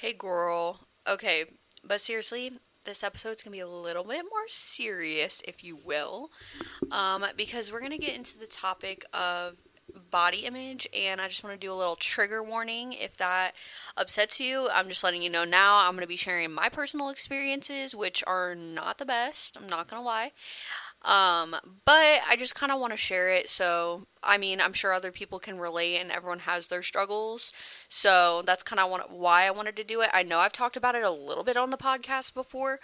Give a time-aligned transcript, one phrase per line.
[0.00, 0.80] Hey, girl.
[1.08, 1.46] Okay,
[1.82, 2.52] but seriously,
[2.84, 6.30] this episode's gonna be a little bit more serious, if you will,
[6.90, 9.54] um, because we're gonna get into the topic of
[10.10, 13.52] body image, and I just want to do a little trigger warning if that
[13.96, 14.68] upsets you.
[14.70, 15.78] I'm just letting you know now.
[15.78, 19.56] I'm gonna be sharing my personal experiences, which are not the best.
[19.56, 20.32] I'm not gonna lie.
[21.06, 21.54] Um,
[21.84, 23.48] but I just kind of want to share it.
[23.48, 27.52] So, I mean, I'm sure other people can relate and everyone has their struggles.
[27.88, 30.10] So, that's kind of why I wanted to do it.
[30.12, 32.80] I know I've talked about it a little bit on the podcast before,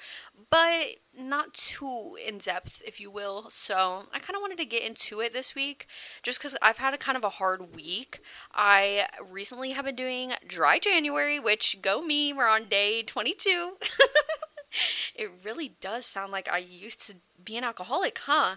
[0.51, 3.51] but not too in depth, if you will.
[3.51, 5.89] So, I kind of wanted to get into it this week
[6.23, 8.21] just because I've had a kind of a hard week.
[8.55, 13.73] I recently have been doing dry January, which go me, we're on day 22.
[15.15, 18.57] it really does sound like I used to be an alcoholic, huh?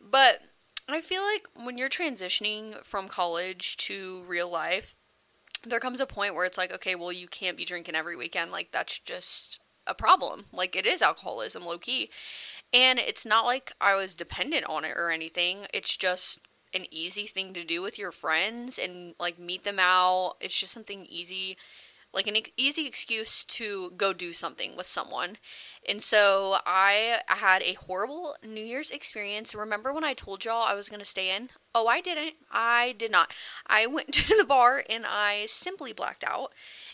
[0.00, 0.42] But
[0.88, 4.96] I feel like when you're transitioning from college to real life,
[5.64, 8.52] there comes a point where it's like, okay, well, you can't be drinking every weekend.
[8.52, 10.44] Like, that's just a problem.
[10.52, 12.10] Like, it is alcoholism, low key.
[12.72, 15.66] And it's not like I was dependent on it or anything.
[15.72, 16.40] It's just
[16.74, 20.34] an easy thing to do with your friends and like meet them out.
[20.40, 21.56] It's just something easy
[22.16, 25.36] like an easy excuse to go do something with someone.
[25.86, 29.54] And so I had a horrible New Year's experience.
[29.54, 31.50] Remember when I told y'all I was going to stay in?
[31.74, 32.34] Oh, I didn't.
[32.50, 33.32] I did not.
[33.66, 36.52] I went to the bar and I simply blacked out.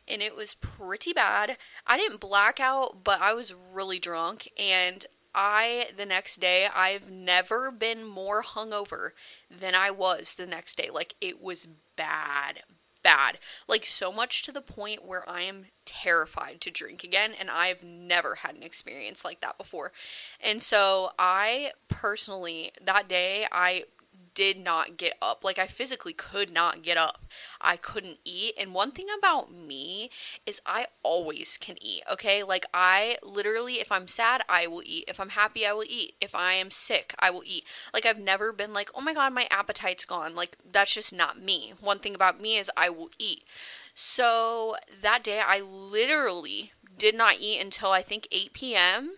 [0.08, 1.56] And it was pretty bad.
[1.86, 4.50] I didn't black out, but I was really drunk.
[4.58, 9.10] And I, the next day, I've never been more hungover
[9.48, 10.90] than I was the next day.
[10.92, 12.64] Like, it was bad,
[13.02, 13.38] bad.
[13.68, 17.82] Like, so much to the point where I am terrified to drink again, and I've
[17.82, 19.92] never had an experience like that before.
[20.40, 23.84] And so, I personally, that day, I
[24.34, 25.44] did not get up.
[25.44, 27.24] Like I physically could not get up.
[27.60, 28.54] I couldn't eat.
[28.58, 30.10] And one thing about me
[30.46, 32.42] is I always can eat, okay?
[32.42, 35.04] Like I literally if I'm sad, I will eat.
[35.08, 36.14] If I'm happy, I will eat.
[36.20, 37.64] If I am sick, I will eat.
[37.92, 41.40] Like I've never been like, "Oh my god, my appetite's gone." Like that's just not
[41.40, 41.74] me.
[41.80, 43.44] One thing about me is I will eat.
[43.94, 49.16] So that day I literally did not eat until I think 8 p.m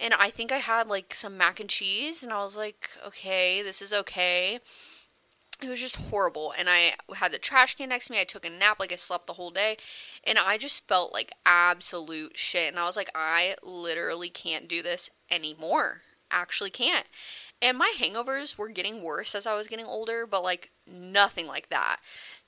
[0.00, 3.62] and I think I had like some mac and cheese, and I was like, okay,
[3.62, 4.58] this is okay.
[5.62, 8.20] It was just horrible, and I had the trash can next to me.
[8.20, 9.76] I took a nap, like I slept the whole day,
[10.24, 12.68] and I just felt like absolute shit.
[12.68, 16.00] And I was like, I literally can't do this anymore.
[16.30, 17.06] Actually, can't.
[17.60, 21.68] And my hangovers were getting worse as I was getting older, but like nothing like
[21.68, 21.98] that.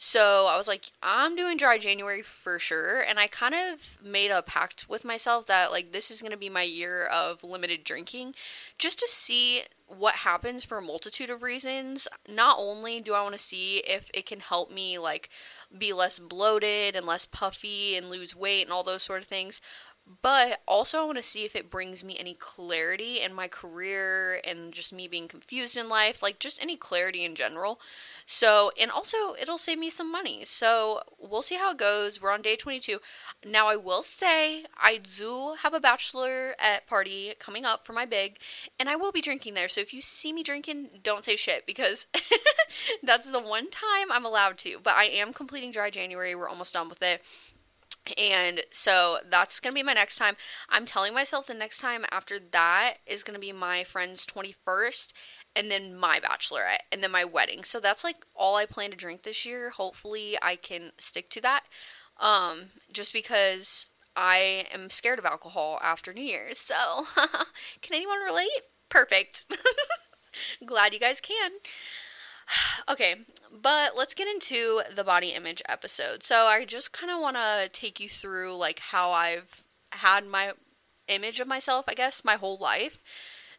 [0.04, 3.02] So I was like, I'm doing dry January for sure.
[3.02, 6.36] And I kind of made a pact with myself that, like, this is going to
[6.36, 8.34] be my year of limited drinking
[8.80, 12.08] just to see what happens for a multitude of reasons.
[12.28, 15.28] Not only do I want to see if it can help me, like,
[15.78, 19.60] be less bloated and less puffy and lose weight and all those sort of things,
[20.20, 24.40] but also I want to see if it brings me any clarity in my career
[24.44, 27.80] and just me being confused in life, like just any clarity in general.
[28.26, 30.44] So, and also it'll save me some money.
[30.44, 32.20] So, we'll see how it goes.
[32.20, 33.00] We're on day 22.
[33.44, 38.04] Now, I will say I do have a bachelor at party coming up for my
[38.04, 38.38] big,
[38.78, 39.69] and I will be drinking there.
[39.69, 42.06] So, if you see me drinking, don't say shit because
[43.02, 44.78] that's the one time I'm allowed to.
[44.82, 46.34] But I am completing dry January.
[46.34, 47.22] We're almost done with it.
[48.18, 50.36] And so that's going to be my next time.
[50.68, 55.12] I'm telling myself the next time after that is going to be my friend's 21st
[55.54, 57.62] and then my bachelorette and then my wedding.
[57.62, 59.70] So that's like all I plan to drink this year.
[59.70, 61.62] Hopefully I can stick to that.
[62.18, 66.58] Um just because I am scared of alcohol after New Year's.
[66.58, 66.74] So,
[67.80, 68.50] can anyone relate?
[68.88, 69.46] Perfect.
[70.66, 71.52] Glad you guys can.
[72.88, 73.16] Okay,
[73.50, 76.22] but let's get into the body image episode.
[76.22, 80.52] So I just kind of want to take you through like how I've had my
[81.08, 83.02] image of myself, I guess, my whole life.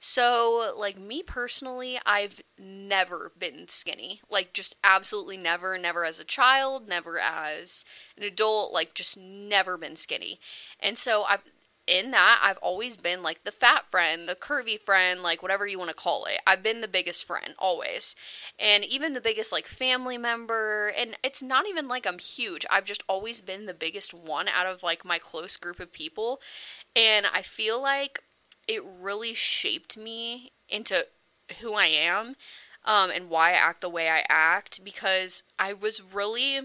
[0.06, 4.20] So, like me personally, I've never been skinny.
[4.30, 7.86] Like just absolutely never, never as a child, never as
[8.18, 10.42] an adult, like just never been skinny.
[10.78, 11.44] And so I've
[11.86, 15.78] in that, I've always been like the fat friend, the curvy friend, like whatever you
[15.78, 16.40] want to call it.
[16.48, 18.16] I've been the biggest friend, always.
[18.58, 20.94] And even the biggest like family member.
[20.98, 22.66] And it's not even like I'm huge.
[22.72, 26.40] I've just always been the biggest one out of like my close group of people.
[26.96, 28.24] And I feel like
[28.68, 31.06] it really shaped me into
[31.60, 32.36] who I am
[32.86, 36.62] um, and why I act the way I act because I was really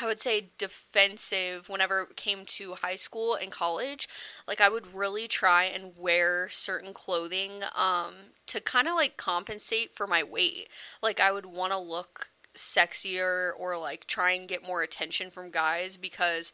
[0.00, 4.08] I would say defensive whenever it came to high school and college.
[4.46, 8.14] Like I would really try and wear certain clothing um
[8.46, 10.68] to kind of like compensate for my weight.
[11.02, 15.50] Like I would want to look sexier or like try and get more attention from
[15.50, 16.52] guys because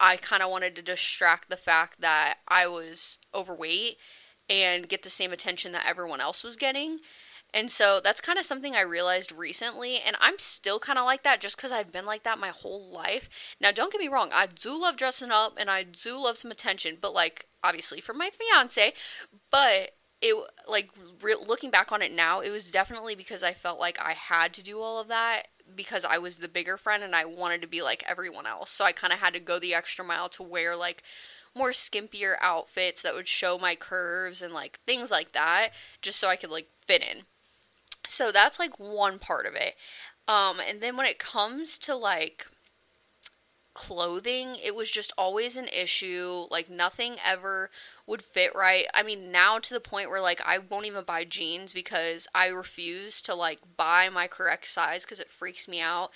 [0.00, 3.98] I kind of wanted to distract the fact that I was overweight
[4.48, 6.98] and get the same attention that everyone else was getting.
[7.54, 11.22] And so that's kind of something I realized recently, and I'm still kind of like
[11.22, 13.28] that just because I've been like that my whole life.
[13.60, 16.50] Now, don't get me wrong, I do love dressing up and I do love some
[16.50, 18.94] attention, but like, obviously for my fiance,
[19.50, 19.90] but
[20.22, 20.34] it,
[20.66, 20.90] like,
[21.22, 24.54] re- looking back on it now, it was definitely because I felt like I had
[24.54, 27.68] to do all of that because I was the bigger friend and I wanted to
[27.68, 28.70] be like everyone else.
[28.70, 31.02] So I kind of had to go the extra mile to wear like
[31.54, 35.70] more skimpier outfits that would show my curves and like things like that
[36.00, 37.24] just so I could like fit in.
[38.06, 39.74] So that's like one part of it.
[40.28, 42.46] Um, and then when it comes to like
[43.74, 46.46] clothing, it was just always an issue.
[46.50, 47.70] Like nothing ever
[48.06, 48.86] would fit right.
[48.94, 52.48] I mean, now to the point where like I won't even buy jeans because I
[52.48, 56.10] refuse to like buy my correct size because it freaks me out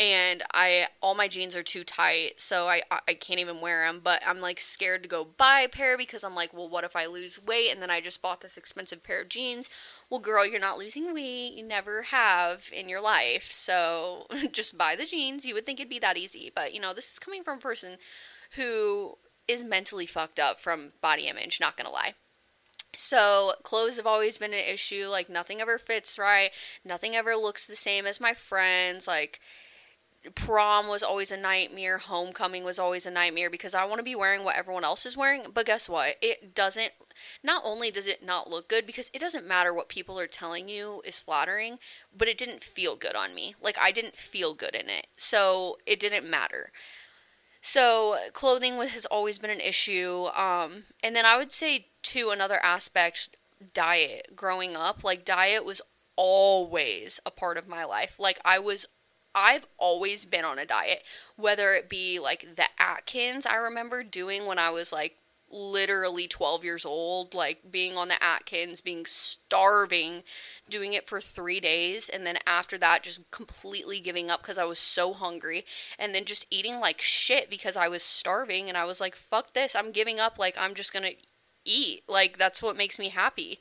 [0.00, 4.00] and I all my jeans are too tight, so I I can't even wear them.
[4.02, 6.94] But I'm like scared to go buy a pair because I'm like, well, what if
[6.94, 9.68] I lose weight and then I just bought this expensive pair of jeans?
[10.08, 11.54] Well, girl, you're not losing weight.
[11.54, 15.44] You never have in your life, so just buy the jeans.
[15.44, 17.62] You would think it'd be that easy, but you know, this is coming from a
[17.62, 17.98] person
[18.56, 19.18] who
[19.48, 21.58] is mentally fucked up from body image.
[21.60, 22.14] Not gonna lie.
[22.96, 25.08] So, clothes have always been an issue.
[25.08, 26.50] Like, nothing ever fits right.
[26.84, 29.06] Nothing ever looks the same as my friends.
[29.06, 29.40] Like,
[30.34, 34.14] prom was always a nightmare homecoming was always a nightmare because i want to be
[34.14, 36.16] wearing what everyone else is wearing but guess what?
[36.22, 36.92] It doesn't
[37.42, 40.68] not only does it not look good because it doesn't matter what people are telling
[40.68, 41.78] you is flattering
[42.16, 43.54] but it didn't feel good on me.
[43.60, 46.70] Like i didn't feel good in it so it didn't matter.
[47.60, 52.60] So clothing has always been an issue um, and then i would say too another
[52.62, 53.30] aspect
[53.74, 54.36] diet.
[54.36, 55.82] Growing up like diet was
[56.16, 58.18] always a part of my life.
[58.18, 58.86] Like i was
[59.34, 61.02] I've always been on a diet,
[61.36, 65.16] whether it be like the Atkins I remember doing when I was like
[65.50, 70.22] literally 12 years old, like being on the Atkins, being starving,
[70.68, 74.64] doing it for three days, and then after that, just completely giving up because I
[74.64, 75.64] was so hungry,
[75.98, 79.52] and then just eating like shit because I was starving, and I was like, fuck
[79.52, 81.12] this, I'm giving up, like, I'm just gonna
[81.64, 82.02] eat.
[82.08, 83.60] Like, that's what makes me happy.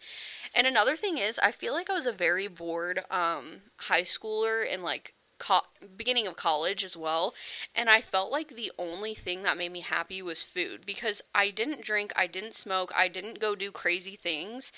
[0.56, 4.64] And another thing is, I feel like I was a very bored um, high schooler
[4.70, 5.62] and like co-
[5.96, 7.34] beginning of college as well,
[7.76, 11.50] and I felt like the only thing that made me happy was food because I
[11.50, 14.72] didn't drink, I didn't smoke, I didn't go do crazy things,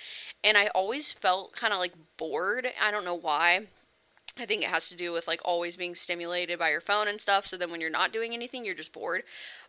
[0.44, 2.71] and I always felt kind of like bored.
[2.81, 3.67] I don't know why.
[4.38, 7.19] I think it has to do with like always being stimulated by your phone and
[7.19, 7.45] stuff.
[7.45, 9.23] So then when you're not doing anything, you're just bored.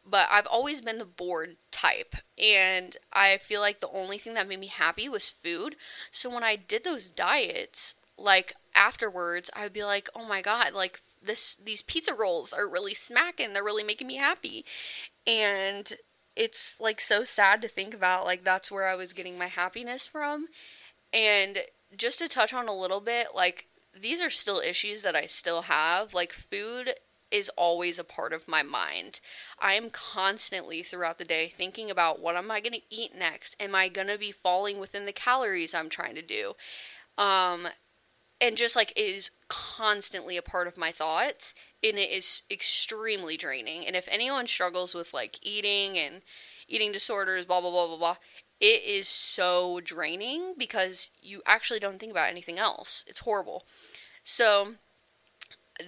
[0.09, 2.15] But I've always been the bored type.
[2.39, 5.77] And I feel like the only thing that made me happy was food.
[6.13, 10.73] So when I did those diets, like afterwards I would be like, "Oh my god,
[10.73, 13.53] like this these pizza rolls are really smacking.
[13.53, 14.65] They're really making me happy."
[15.27, 15.93] And
[16.37, 20.07] it's like so sad to think about like that's where I was getting my happiness
[20.07, 20.47] from.
[21.13, 21.61] And
[21.97, 23.69] just to touch on a little bit, like
[23.99, 26.15] these are still issues that I still have.
[26.15, 26.95] Like food
[27.31, 29.21] is always a part of my mind.
[29.59, 33.57] I am constantly throughout the day thinking about what am I going to eat next?
[33.61, 36.55] Am I going to be falling within the calories I'm trying to do?
[37.19, 37.69] Um
[38.41, 43.87] and just like is constantly a part of my thoughts and it is extremely draining
[43.87, 46.23] and if anyone struggles with like eating and
[46.69, 48.17] eating disorders blah blah blah blah blah
[48.61, 53.05] it is so draining because you actually don't think about anything else.
[53.09, 53.65] It's horrible.
[54.23, 54.75] So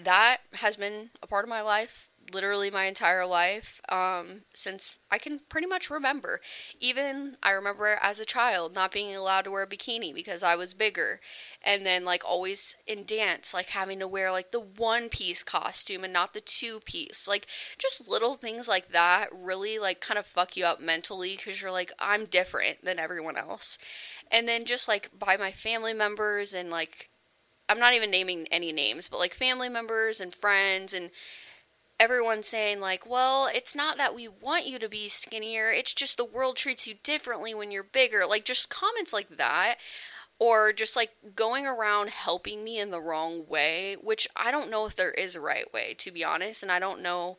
[0.02, 5.18] that has been a part of my life literally my entire life um, since I
[5.18, 6.40] can pretty much remember.
[6.80, 10.56] Even I remember as a child not being allowed to wear a bikini because I
[10.56, 11.20] was bigger.
[11.62, 16.02] And then, like, always in dance, like having to wear like the one piece costume
[16.02, 17.28] and not the two piece.
[17.28, 17.46] Like,
[17.78, 21.70] just little things like that really, like, kind of fuck you up mentally because you're
[21.70, 23.78] like, I'm different than everyone else.
[24.30, 27.10] And then, just like by my family members and like,
[27.68, 31.10] I'm not even naming any names, but like family members and friends and
[32.02, 35.70] everyone saying like, "Well, it's not that we want you to be skinnier.
[35.70, 39.76] It's just the world treats you differently when you're bigger." Like just comments like that
[40.40, 44.86] or just like going around helping me in the wrong way, which I don't know
[44.86, 47.38] if there is a right way to be honest, and I don't know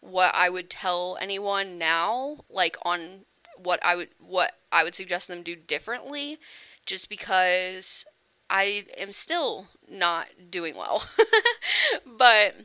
[0.00, 3.24] what I would tell anyone now like on
[3.56, 6.38] what I would what I would suggest them do differently
[6.84, 8.04] just because
[8.50, 11.04] I am still not doing well.
[12.06, 12.56] but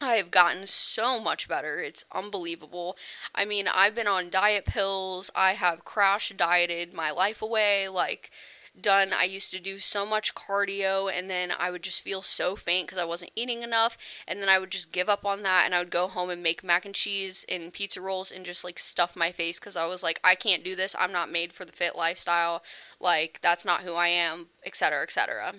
[0.00, 1.78] I have gotten so much better.
[1.78, 2.96] It's unbelievable.
[3.34, 5.30] I mean, I've been on diet pills.
[5.34, 7.88] I have crash dieted my life away.
[7.88, 8.30] Like,
[8.78, 9.12] done.
[9.12, 12.86] I used to do so much cardio and then I would just feel so faint
[12.86, 13.96] because I wasn't eating enough.
[14.26, 16.42] And then I would just give up on that and I would go home and
[16.42, 19.86] make mac and cheese and pizza rolls and just like stuff my face because I
[19.86, 20.96] was like, I can't do this.
[20.98, 22.62] I'm not made for the fit lifestyle.
[23.00, 25.54] Like, that's not who I am, etc., etc.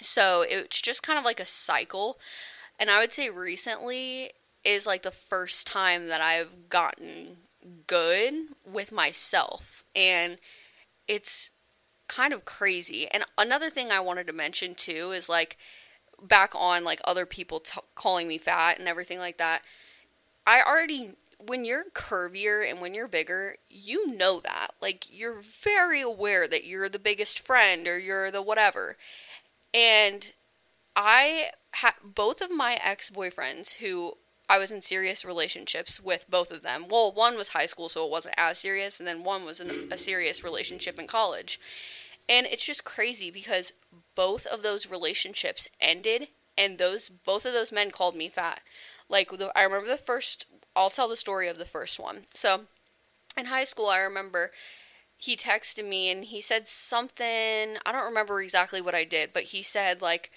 [0.00, 2.18] So it's just kind of like a cycle.
[2.82, 4.32] And I would say recently
[4.64, 7.36] is like the first time that I've gotten
[7.86, 8.34] good
[8.66, 9.84] with myself.
[9.94, 10.38] And
[11.06, 11.52] it's
[12.08, 13.06] kind of crazy.
[13.12, 15.58] And another thing I wanted to mention too is like
[16.20, 19.62] back on like other people t- calling me fat and everything like that.
[20.44, 24.72] I already when you're curvier and when you're bigger, you know that.
[24.80, 28.96] Like you're very aware that you're the biggest friend or you're the whatever.
[29.72, 30.32] And
[30.96, 34.16] I had both of my ex-boyfriends who
[34.48, 36.86] I was in serious relationships with both of them.
[36.88, 39.88] Well, one was high school, so it wasn't as serious, and then one was in
[39.90, 41.58] a serious relationship in college.
[42.28, 43.72] And it's just crazy because
[44.14, 48.60] both of those relationships ended, and those both of those men called me fat.
[49.08, 50.46] Like the, I remember the first.
[50.76, 52.26] I'll tell the story of the first one.
[52.34, 52.62] So,
[53.36, 54.50] in high school, I remember
[55.16, 57.76] he texted me and he said something.
[57.86, 60.30] I don't remember exactly what I did, but he said like,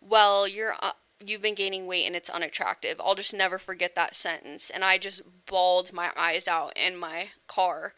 [0.00, 0.92] "Well, you're." Uh,
[1.24, 3.00] you've been gaining weight and it's unattractive.
[3.00, 4.68] I'll just never forget that sentence.
[4.68, 7.94] And I just bawled my eyes out in my car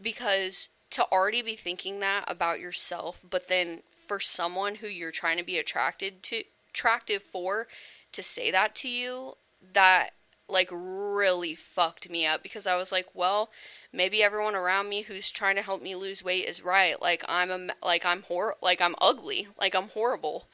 [0.00, 5.38] because to already be thinking that about yourself, but then for someone who you're trying
[5.38, 7.66] to be attracted to attractive for
[8.12, 9.34] to say that to you,
[9.72, 10.10] that
[10.48, 13.50] like really fucked me up because I was like, well,
[13.92, 17.00] maybe everyone around me who's trying to help me lose weight is right.
[17.00, 20.46] Like I'm a like I'm hor like I'm ugly, like I'm horrible.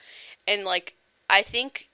[0.46, 0.96] And like
[1.28, 1.88] I think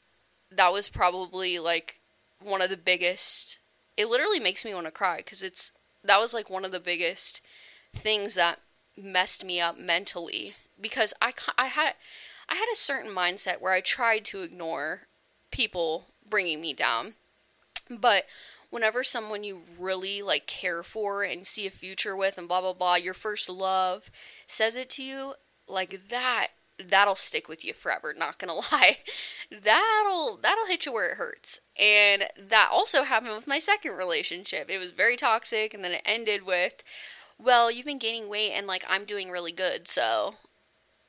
[0.51, 2.01] that was probably like
[2.41, 3.59] one of the biggest
[3.97, 5.73] it literally makes me want to cry cuz it's
[6.05, 7.41] that was like one of the biggest
[7.95, 8.61] things that
[8.97, 11.95] messed me up mentally because I I had
[12.49, 15.09] I had a certain mindset where I tried to ignore
[15.51, 17.15] people bringing me down.
[17.91, 18.27] But
[18.71, 22.73] whenever someone you really like care for and see a future with and blah blah
[22.73, 24.11] blah, your first love
[24.47, 25.35] says it to you,
[25.67, 26.49] like that
[26.83, 28.99] that'll stick with you forever not gonna lie.
[29.51, 31.61] That'll that'll hit you where it hurts.
[31.79, 34.71] And that also happened with my second relationship.
[34.71, 36.83] It was very toxic and then it ended with
[37.39, 40.35] well you've been gaining weight and like i'm doing really good so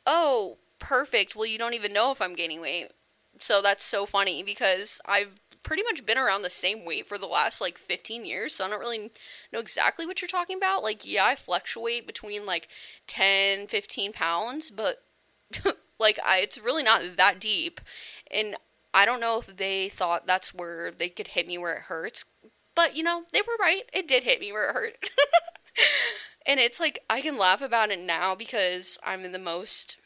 [0.05, 1.35] oh perfect.
[1.35, 2.91] Well you don't even know if i'm gaining weight.
[3.39, 7.25] So that's so funny because i've pretty much been around the same weight for the
[7.25, 9.11] last like 15 years, so I don't really
[9.51, 10.81] know exactly what you're talking about.
[10.81, 12.69] Like, yeah, I fluctuate between like
[13.07, 15.03] 10, 15 pounds, but
[15.99, 17.81] like I, it's really not that deep
[18.29, 18.55] and
[18.93, 22.25] i don't know if they thought that's where they could hit me where it hurts
[22.77, 23.89] but you know they were right.
[23.91, 25.09] It did hit me where it hurt.
[26.49, 29.97] And it's like i can laugh about it now because i'm in the most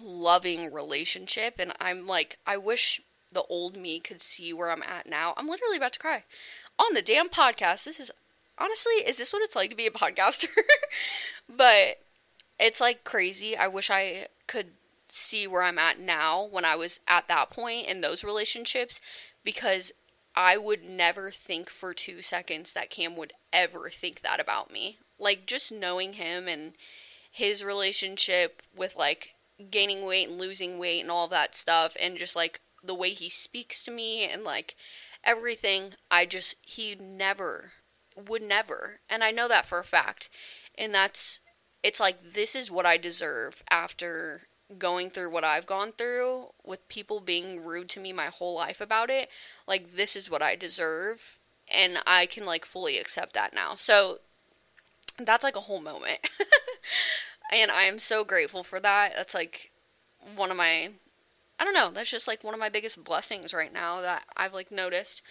[0.00, 3.00] loving relationship and i'm like i wish
[3.32, 5.34] the old me could see where i'm at now.
[5.36, 6.22] I'm literally about to cry.
[6.78, 8.12] On the damn podcast this is
[8.56, 10.46] honestly is this what it's like to be a podcaster?
[11.48, 12.02] But
[12.58, 14.68] it's like crazy i wish i could
[15.10, 19.00] see where I'm at now when I was at that point in those relationships
[19.44, 19.92] because
[20.34, 24.98] I would never think for two seconds that Cam would ever think that about me.
[25.18, 26.74] Like, just knowing him and
[27.30, 29.34] his relationship with like
[29.70, 33.28] gaining weight and losing weight and all that stuff, and just like the way he
[33.28, 34.76] speaks to me and like
[35.24, 37.72] everything, I just, he never
[38.16, 39.00] would never.
[39.08, 40.30] And I know that for a fact.
[40.76, 41.40] And that's
[41.82, 44.42] it's like this is what I deserve after
[44.78, 48.80] going through what I've gone through with people being rude to me my whole life
[48.80, 49.28] about it.
[49.66, 51.38] Like this is what I deserve
[51.72, 53.74] and I can like fully accept that now.
[53.76, 54.18] So
[55.18, 56.20] that's like a whole moment.
[57.52, 59.14] and I am so grateful for that.
[59.16, 59.70] That's like
[60.36, 60.90] one of my
[61.60, 64.54] I don't know, that's just like one of my biggest blessings right now that I've
[64.54, 65.22] like noticed.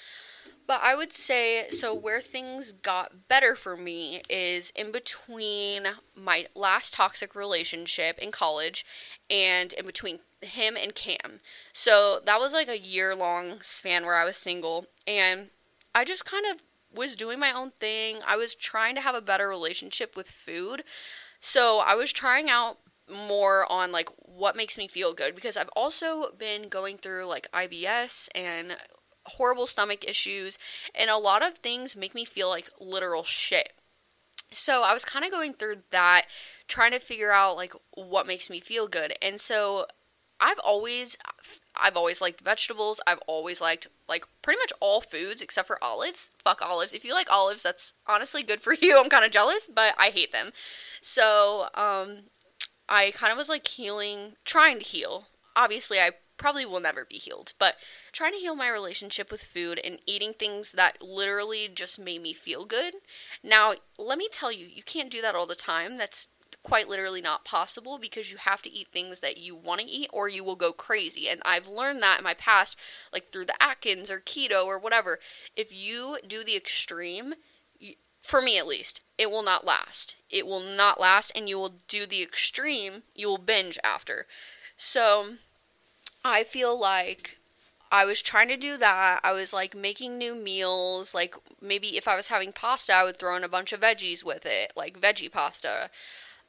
[0.68, 6.48] But I would say so where things got better for me is in between my
[6.54, 8.86] last toxic relationship in college
[9.30, 11.40] and in between him and Cam.
[11.72, 15.48] So that was like a year long span where I was single and
[15.96, 16.62] I just kind of
[16.94, 18.18] was doing my own thing.
[18.28, 20.84] I was trying to have a better relationship with food.
[21.40, 22.78] So I was trying out
[23.10, 27.50] more on like what makes me feel good because I've also been going through like
[27.54, 28.76] IBS and
[29.28, 30.58] horrible stomach issues,
[30.96, 33.74] and a lot of things make me feel like literal shit.
[34.52, 36.26] So I was kind of going through that,
[36.68, 39.14] trying to figure out like what makes me feel good.
[39.22, 39.88] And so
[40.40, 41.18] I've always
[41.76, 43.02] I've always liked vegetables.
[43.06, 46.30] I've always liked like pretty much all foods except for olives.
[46.38, 46.94] Fuck olives.
[46.94, 49.00] If you like olives, that's honestly good for you.
[49.00, 50.52] I'm kind of jealous, but I hate them.
[51.02, 52.24] So, um
[52.90, 55.26] I kind of was like healing, trying to heal.
[55.56, 57.76] Obviously, I probably will never be healed, but
[58.12, 62.34] trying to heal my relationship with food and eating things that literally just made me
[62.34, 62.96] feel good.
[63.44, 65.98] Now, let me tell you, you can't do that all the time.
[65.98, 66.28] That's
[66.64, 70.10] quite literally not possible because you have to eat things that you want to eat
[70.12, 71.30] or you will go crazy.
[71.30, 72.78] And I've learned that in my past,
[73.14, 75.20] like through the Atkins or keto or whatever.
[75.56, 77.36] If you do the extreme,
[78.22, 80.18] for me at least, it will not last.
[80.30, 84.28] It will not last, and you will do the extreme, you will binge after.
[84.76, 85.36] So,
[86.28, 87.38] I feel like
[87.92, 89.22] I was trying to do that.
[89.24, 91.14] I was like making new meals.
[91.16, 94.26] Like maybe if I was having pasta, I would throw in a bunch of veggies
[94.26, 95.90] with it, like veggie pasta.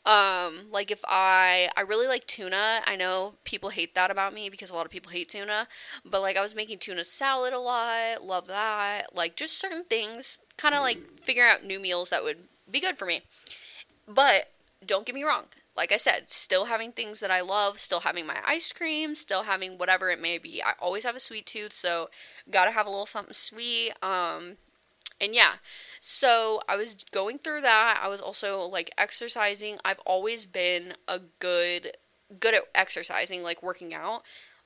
[0.05, 2.81] Um, like if I I really like tuna.
[2.87, 5.69] I know people hate that about me because a lot of people hate tuna,
[6.05, 8.25] but like I was making tuna salad a lot.
[8.25, 9.15] Love that.
[9.15, 12.39] Like just certain things, kind of like figuring out new meals that would
[12.71, 13.23] be good for me.
[14.07, 14.51] But
[14.85, 15.45] don't get me wrong.
[15.79, 19.45] Like I said, still having things that I love, still having my ice cream, still
[19.45, 20.61] having whatever it may be.
[20.61, 22.11] I always have a sweet tooth, so
[22.51, 23.93] gotta have a little something sweet.
[24.03, 24.57] Um,
[25.21, 25.53] and yeah,
[26.01, 28.01] so I was going through that.
[28.03, 29.79] I was also like exercising.
[29.85, 31.93] I've always been a good
[32.41, 34.23] good at exercising, like working out.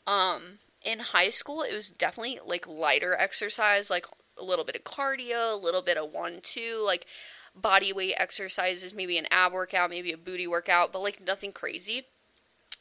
[0.07, 4.07] Um in high school it was definitely like lighter exercise, like
[4.41, 7.07] a little bit of cardio, a little bit of one two, like
[7.55, 12.07] body weight exercises, maybe an ab workout, maybe a booty workout, but like nothing crazy.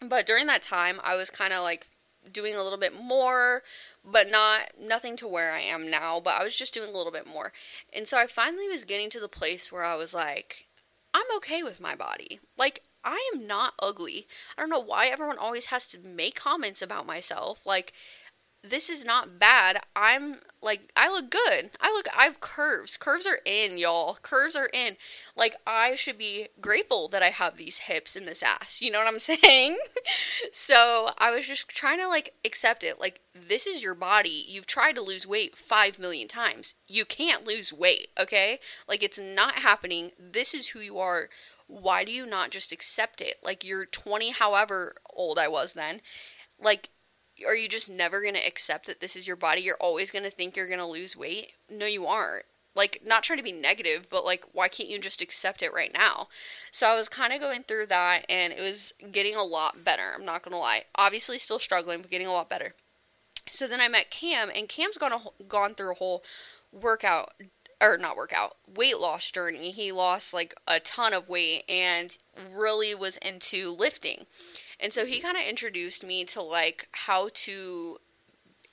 [0.02, 1.88] But during that time, I was kind of like
[2.32, 3.64] doing a little bit more,
[4.04, 7.12] but not nothing to where I am now, but I was just doing a little
[7.12, 7.52] bit more.
[7.94, 10.68] And so I finally was getting to the place where I was like,
[11.14, 12.40] I'm okay with my body.
[12.58, 14.28] Like I am not ugly.
[14.58, 17.66] I don't know why everyone always has to make comments about myself.
[17.66, 17.94] Like
[18.64, 19.82] this is not bad.
[19.96, 21.72] I'm like I look good.
[21.80, 22.96] I look I have curves.
[22.96, 24.18] Curves are in, y'all.
[24.22, 24.98] Curves are in.
[25.36, 28.82] Like I should be grateful that I have these hips and this ass.
[28.82, 29.80] You know what I'm saying?
[30.52, 33.00] so, I was just trying to like accept it.
[33.00, 34.46] Like this is your body.
[34.48, 36.76] You've tried to lose weight 5 million times.
[36.88, 38.60] You can't lose weight, okay?
[38.88, 40.12] Like it's not happening.
[40.20, 41.30] This is who you are.
[41.66, 43.38] Why do you not just accept it?
[43.42, 46.02] Like you're 20 however old I was then.
[46.60, 46.90] Like
[47.46, 49.62] are you just never going to accept that this is your body?
[49.62, 51.54] You're always going to think you're going to lose weight?
[51.70, 52.46] No, you aren't.
[52.74, 55.94] Like, not trying to be negative, but like, why can't you just accept it right
[55.94, 56.30] now?
[56.72, 60.14] So I was kind of going through that and it was getting a lot better.
[60.16, 60.86] I'm not going to lie.
[60.96, 62.74] Obviously, still struggling, but getting a lot better.
[63.48, 66.24] So then I met Cam, and Cam's gone, a, gone through a whole
[66.72, 67.34] workout
[67.82, 69.72] or not workout, weight loss journey.
[69.72, 72.16] He lost like a ton of weight and
[72.54, 74.26] really was into lifting.
[74.82, 75.28] And so he mm-hmm.
[75.28, 77.98] kind of introduced me to like how to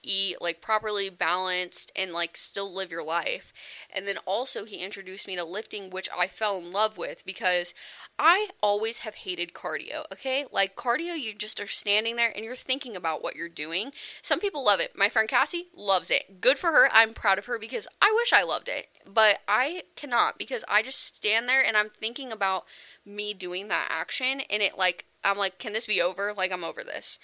[0.03, 3.53] eat like properly balanced and like still live your life.
[3.95, 7.75] And then also he introduced me to lifting which I fell in love with because
[8.19, 10.47] I always have hated cardio, okay?
[10.53, 13.93] Like cardio you just are standing there and you're thinking about what you're doing.
[14.23, 14.93] Some people love it.
[14.97, 16.41] My friend Cassie loves it.
[16.41, 16.89] Good for her.
[16.93, 20.83] I'm proud of her because I wish I loved it, but I cannot because I
[20.83, 22.65] just stand there and I'm thinking about
[23.05, 26.33] me doing that action and it like I'm like, can this be over?
[26.33, 27.19] Like, I'm over this.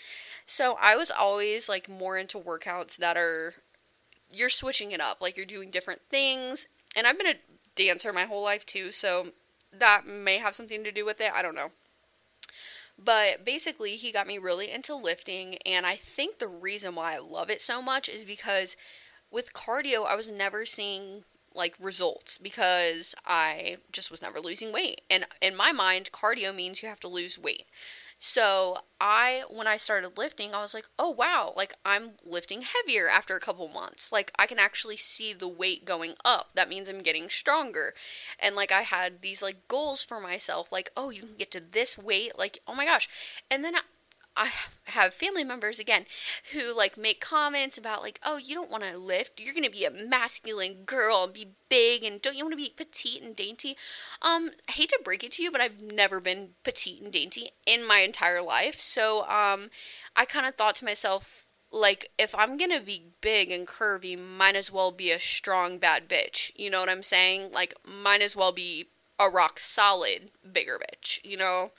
[0.47, 3.55] So I was always like more into workouts that are,
[4.31, 5.21] you're switching it up.
[5.21, 6.67] Like, you're doing different things.
[6.97, 7.41] And I've been a
[7.75, 9.29] dancer my whole life too, so
[9.73, 11.33] that may have something to do with it.
[11.35, 11.71] I don't know.
[13.03, 17.19] But basically, he got me really into lifting, and I think the reason why I
[17.19, 18.77] love it so much is because
[19.33, 25.01] with cardio, I was never seeing like results because I just was never losing weight.
[25.11, 27.67] And in my mind, cardio means you have to lose weight.
[28.27, 33.07] So I, when I started lifting, I was like, oh wow, like I'm lifting heavier
[33.07, 34.13] after a couple months.
[34.13, 36.55] Like I can actually see the weight going up.
[36.55, 37.93] That means I'm getting stronger.
[38.41, 41.61] And like I had these like goals for myself, like, oh, you can get to
[41.61, 42.39] this weight.
[42.39, 43.11] Like, oh my gosh.
[43.51, 43.75] And then
[44.37, 44.51] I
[44.87, 46.07] have family members again
[46.53, 49.41] who like make comments about like, oh, you don't want to lift.
[49.41, 52.73] You're gonna be a masculine girl and be big, and don't you want to be
[52.77, 53.77] petite and dainty?
[54.23, 57.51] Um, I hate to break it to you, but I've never been petite and dainty
[57.67, 58.81] in my entire life.
[58.81, 59.71] So um,
[60.17, 64.57] I kind of thought to myself, like, if I'm gonna be big and curvy, might
[64.57, 66.51] as well be a strong bad bitch.
[66.57, 67.53] You know what I'm saying?
[67.53, 68.87] Like, might as well be
[69.19, 71.21] a rock solid bigger bitch.
[71.23, 71.71] You know,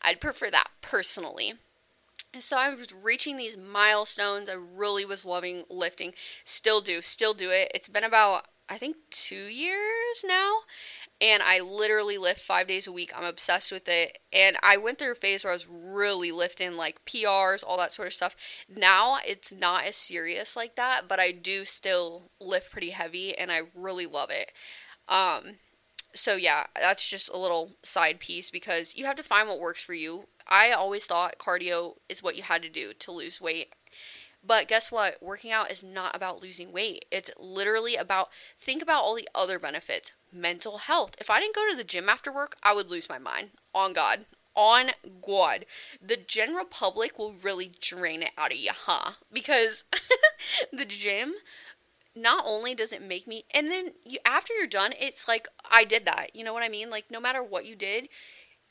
[0.00, 1.54] I'd prefer that personally
[2.40, 4.48] so I was reaching these milestones.
[4.48, 6.14] I really was loving lifting.
[6.44, 7.70] Still do, still do it.
[7.74, 10.60] It's been about I think 2 years now
[11.20, 13.12] and I literally lift 5 days a week.
[13.14, 14.18] I'm obsessed with it.
[14.32, 17.92] And I went through a phase where I was really lifting like PRs, all that
[17.92, 18.36] sort of stuff.
[18.74, 23.52] Now it's not as serious like that, but I do still lift pretty heavy and
[23.52, 24.50] I really love it.
[25.08, 25.56] Um
[26.14, 29.84] so yeah, that's just a little side piece because you have to find what works
[29.84, 30.26] for you.
[30.48, 33.72] I always thought cardio is what you had to do to lose weight.
[34.46, 35.22] But guess what?
[35.22, 37.06] Working out is not about losing weight.
[37.10, 40.12] It's literally about think about all the other benefits.
[40.32, 41.16] Mental health.
[41.18, 43.50] If I didn't go to the gym after work, I would lose my mind.
[43.74, 44.26] On God.
[44.54, 44.90] On
[45.26, 45.64] God.
[46.02, 49.12] The general public will really drain it out of you, huh?
[49.32, 49.84] Because
[50.72, 51.34] the gym
[52.16, 55.84] not only does it make me and then you after you're done, it's like I
[55.84, 56.34] did that.
[56.34, 56.90] You know what I mean?
[56.90, 58.08] Like no matter what you did,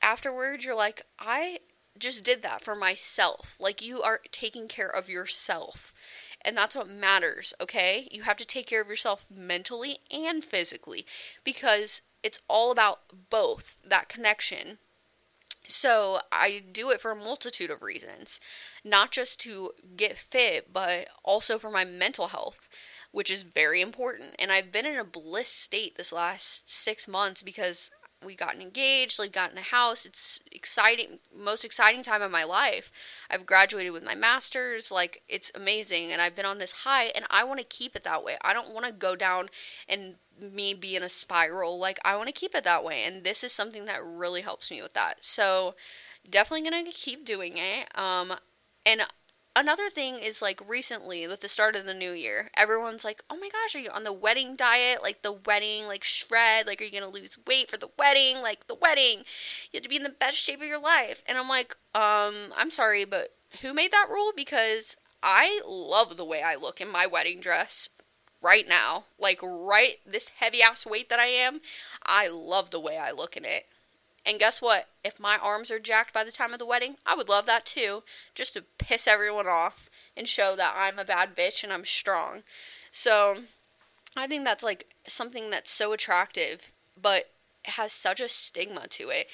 [0.01, 1.59] afterwards you're like I
[1.97, 3.55] just did that for myself.
[3.59, 5.93] Like you are taking care of yourself.
[6.45, 8.07] And that's what matters, okay?
[8.11, 11.05] You have to take care of yourself mentally and physically
[11.45, 14.79] because it's all about both that connection.
[15.65, 18.41] So I do it for a multitude of reasons,
[18.83, 22.67] not just to get fit, but also for my mental health,
[23.13, 24.35] which is very important.
[24.39, 27.91] And I've been in a bliss state this last six months because
[28.25, 30.05] we gotten engaged, like got in a house.
[30.05, 32.91] It's exciting, most exciting time of my life.
[33.29, 37.25] I've graduated with my master's, like it's amazing, and I've been on this high, and
[37.29, 38.37] I want to keep it that way.
[38.41, 39.49] I don't want to go down
[39.87, 41.77] and me be in a spiral.
[41.77, 44.71] Like I want to keep it that way, and this is something that really helps
[44.71, 45.23] me with that.
[45.23, 45.75] So
[46.27, 47.95] definitely gonna keep doing it.
[47.97, 48.33] Um,
[48.85, 49.03] and
[49.55, 53.37] another thing is like recently with the start of the new year everyone's like oh
[53.37, 55.01] my gosh are you on the wedding diet?
[55.03, 58.41] Like the wedding like shred like are you gonna lose weight for the wedding?
[58.41, 59.19] Like the wedding.
[59.71, 61.23] You have to be in the best shape of your life.
[61.27, 63.29] And i'm like um i'm sorry but
[63.61, 64.31] who made that rule?
[64.35, 67.89] Because i love the way i look in my wedding dress
[68.41, 69.05] right now.
[69.19, 71.61] Like right this heavy ass weight that i am
[72.05, 73.65] i love the way i look in it
[74.25, 74.87] and guess what?
[75.03, 77.65] If my arms are jacked by the time of the wedding, I would love that
[77.65, 81.85] too, just to piss everyone off and show that I'm a bad bitch and I'm
[81.85, 82.43] strong.
[82.91, 83.37] So,
[84.15, 87.31] I think that's like something that's so attractive, but
[87.65, 89.27] has such a stigma to it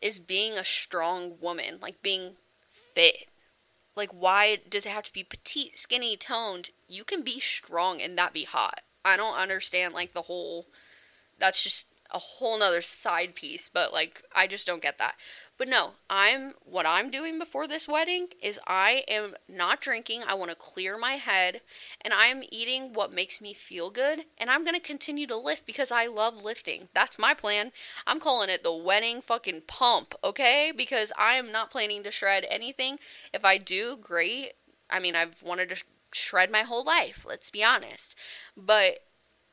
[0.00, 2.32] is being a strong woman, like being
[2.94, 3.28] fit.
[3.96, 6.70] Like, why does it have to be petite, skinny, toned?
[6.88, 8.80] You can be strong and that be hot.
[9.04, 10.66] I don't understand, like, the whole.
[11.38, 15.16] That's just a whole nother side piece, but like I just don't get that.
[15.58, 20.22] But no, I'm what I'm doing before this wedding is I am not drinking.
[20.26, 21.60] I want to clear my head
[22.00, 25.36] and I am eating what makes me feel good and I'm going to continue to
[25.36, 26.88] lift because I love lifting.
[26.94, 27.72] That's my plan.
[28.06, 30.72] I'm calling it the wedding fucking pump, okay?
[30.74, 32.98] Because I am not planning to shred anything.
[33.32, 34.52] If I do, great.
[34.88, 38.16] I mean, I've wanted to shred my whole life, let's be honest.
[38.56, 39.00] But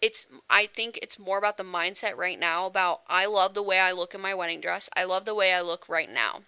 [0.02, 3.80] it's I think it's more about the mindset right now about I love the way
[3.80, 4.90] I look in my wedding dress.
[4.96, 6.42] I love the way I look right now.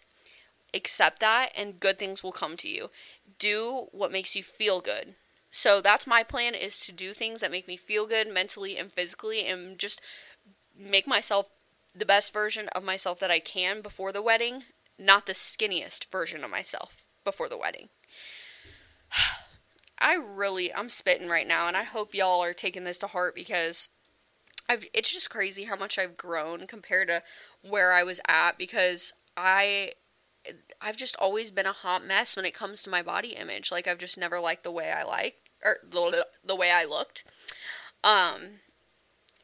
[0.73, 2.89] Accept that and good things will come to you.
[3.37, 5.15] Do what makes you feel good.
[5.51, 8.91] So that's my plan is to do things that make me feel good mentally and
[8.91, 10.01] physically and just
[10.75, 11.51] make myself
[11.95, 14.63] the best version of myself that I can before the wedding,
[14.97, 17.89] not the skinniest version of myself before the wedding.
[20.03, 23.33] I really I'm spitting right now and I hope y'all are taking this to heart
[23.33, 23.89] because
[24.67, 27.23] I've it's just crazy how much I've grown compared to
[27.67, 29.93] where I was at because I
[30.81, 33.71] I've just always been a hot mess when it comes to my body image.
[33.71, 37.23] Like I've just never liked the way I like or the, the way I looked.
[38.03, 38.59] Um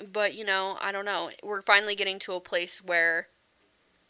[0.06, 1.30] but you know, I don't know.
[1.42, 3.28] We're finally getting to a place where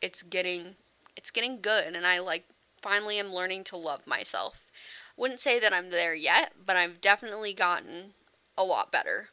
[0.02, 0.76] it's getting
[1.16, 2.46] it's getting good and I like
[2.82, 4.69] finally am learning to love myself.
[5.20, 8.14] Wouldn't say that I'm there yet, but I've definitely gotten
[8.58, 9.28] a lot better.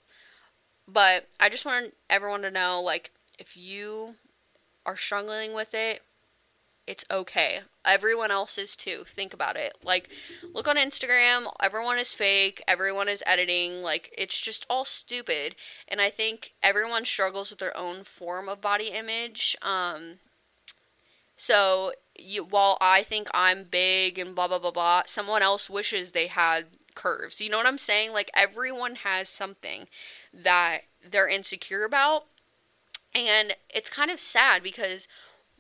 [0.88, 4.16] But I just want everyone to know like if you
[4.84, 6.02] are struggling with it,
[6.88, 7.60] it's okay.
[7.84, 9.04] Everyone else is too.
[9.06, 9.78] Think about it.
[9.82, 10.08] Like,
[10.54, 11.52] look on Instagram.
[11.60, 12.62] Everyone is fake.
[12.66, 13.82] Everyone is editing.
[13.82, 15.56] Like, it's just all stupid.
[15.88, 19.56] And I think everyone struggles with their own form of body image.
[19.62, 20.18] Um,
[21.36, 26.12] so you, while I think I'm big and blah blah blah blah, someone else wishes
[26.12, 27.40] they had curves.
[27.40, 28.12] You know what I'm saying?
[28.12, 29.86] Like everyone has something
[30.32, 32.24] that they're insecure about.
[33.14, 35.08] And it's kind of sad because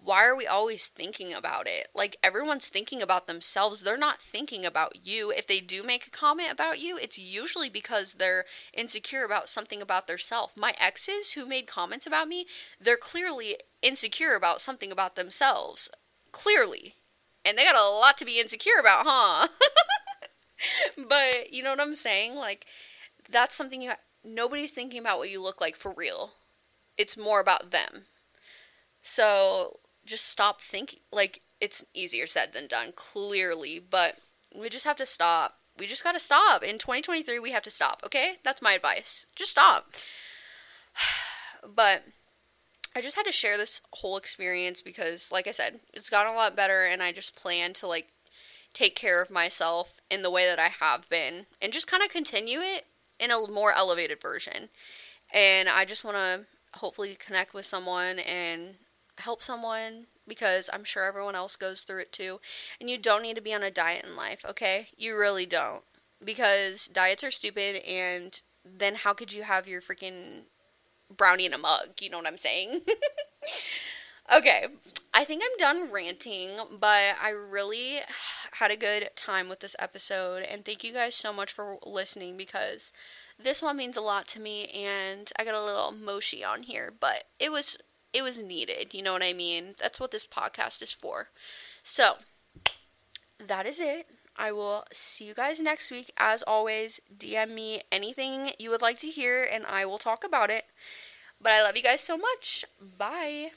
[0.06, 1.88] why are we always thinking about it?
[1.92, 3.82] Like everyone's thinking about themselves.
[3.82, 5.32] They're not thinking about you.
[5.32, 9.82] If they do make a comment about you, it's usually because they're insecure about something
[9.82, 10.56] about themselves.
[10.56, 12.46] My exes who made comments about me,
[12.80, 15.90] they're clearly insecure about something about themselves.
[16.30, 16.94] Clearly.
[17.44, 19.48] And they got a lot to be insecure about, huh?
[21.08, 22.36] but you know what I'm saying?
[22.36, 22.64] Like
[23.28, 26.30] that's something you ha- nobody's thinking about what you look like for real.
[26.96, 28.04] It's more about them.
[29.02, 31.00] So just stop thinking.
[31.12, 34.18] Like, it's easier said than done, clearly, but
[34.54, 35.58] we just have to stop.
[35.78, 36.62] We just gotta stop.
[36.62, 38.36] In 2023, we have to stop, okay?
[38.44, 39.26] That's my advice.
[39.34, 39.90] Just stop.
[41.74, 42.04] but
[42.96, 46.36] I just had to share this whole experience because, like I said, it's gotten a
[46.36, 48.08] lot better, and I just plan to like
[48.72, 52.10] take care of myself in the way that I have been and just kind of
[52.10, 52.86] continue it
[53.18, 54.68] in a more elevated version.
[55.32, 56.44] And I just want to
[56.78, 58.74] hopefully connect with someone and
[59.18, 62.40] help someone because I'm sure everyone else goes through it too.
[62.80, 64.88] And you don't need to be on a diet in life, okay?
[64.96, 65.82] You really don't.
[66.24, 70.42] Because diets are stupid, and then how could you have your freaking
[71.14, 72.00] brownie in a mug.
[72.00, 72.82] You know what I'm saying?
[74.34, 74.66] okay,
[75.14, 78.00] I think I'm done ranting, but I really
[78.52, 82.36] had a good time with this episode, and thank you guys so much for listening
[82.36, 82.92] because
[83.38, 86.92] this one means a lot to me, and I got a little mushy on here,
[86.98, 87.78] but it was
[88.12, 88.94] it was needed.
[88.94, 89.74] You know what I mean?
[89.78, 91.28] That's what this podcast is for.
[91.82, 92.14] So
[93.44, 94.06] that is it.
[94.38, 96.12] I will see you guys next week.
[96.18, 100.50] As always, DM me anything you would like to hear and I will talk about
[100.50, 100.66] it.
[101.40, 102.64] But I love you guys so much.
[102.98, 103.50] Bye.